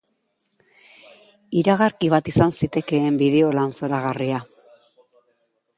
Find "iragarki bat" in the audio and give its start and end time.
1.61-2.31